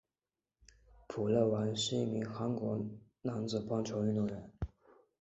[1.07, 2.81] 朴勍完是一名韩国
[3.21, 4.51] 男子棒球运动员。